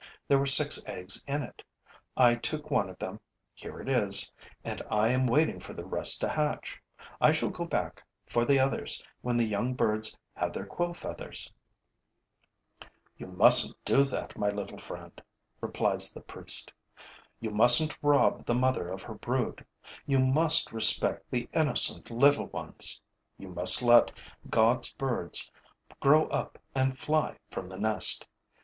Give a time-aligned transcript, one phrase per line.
[0.27, 1.61] There were six eggs in it.
[2.17, 3.19] I took one of them
[3.53, 4.31] here it is
[4.63, 6.81] and I am waiting for the rest to hatch.
[7.21, 11.53] I shall go back for the others when the young birds have their quill feathers.
[13.17, 15.21] 'You mustn't do that, my little friend,'
[15.59, 16.73] replies the priest.
[17.39, 19.63] 'You mustn't rob the mother of her brood;
[20.07, 22.99] you must respect the innocent little ones;
[23.37, 24.11] you must let
[24.49, 25.51] God's birds
[25.99, 28.27] grow up and fly from the nest.